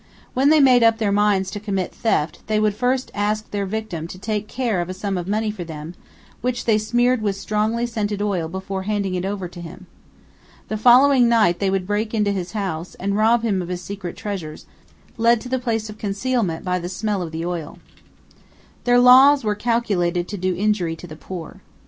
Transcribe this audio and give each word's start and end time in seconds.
When 0.33 0.49
they 0.49 0.59
made 0.59 0.81
up 0.81 0.97
their 0.97 1.11
minds 1.11 1.51
to 1.51 1.59
commit 1.59 1.93
theft, 1.93 2.39
they 2.47 2.59
would 2.59 2.73
first 2.75 3.11
ask 3.13 3.51
their 3.51 3.67
victim 3.67 4.07
to 4.07 4.17
take 4.17 4.47
care 4.47 4.81
of 4.81 4.89
a 4.89 4.95
sum 4.95 5.15
of 5.15 5.27
money 5.27 5.51
for 5.51 5.63
them, 5.63 5.93
which 6.41 6.65
they 6.65 6.79
smeared 6.79 7.21
with 7.21 7.35
strongly 7.35 7.85
scented 7.85 8.19
oil 8.19 8.47
before 8.47 8.81
handing 8.89 9.13
it 9.13 9.25
over 9.25 9.47
to 9.47 9.61
him. 9.61 9.85
The 10.69 10.77
following 10.77 11.29
night 11.29 11.59
they 11.59 11.69
would 11.69 11.85
break 11.85 12.15
into 12.15 12.31
his 12.31 12.53
house, 12.53 12.95
and 12.95 13.15
rob 13.15 13.43
him 13.43 13.61
of 13.61 13.67
his 13.67 13.83
secret 13.83 14.17
treasures, 14.17 14.65
led 15.17 15.39
to 15.41 15.49
the 15.49 15.59
place 15.59 15.87
of 15.87 15.99
concealment 15.99 16.65
by 16.65 16.79
the 16.79 16.89
smell 16.89 17.21
of 17.21 17.31
the 17.31 17.45
oil. 17.45 17.77
Their 18.85 18.97
laws 18.97 19.43
were 19.43 19.53
calculated 19.53 20.27
to 20.29 20.35
do 20.37 20.55
injury 20.55 20.95
to 20.95 21.05
the 21.05 21.15
poor. 21.15 21.61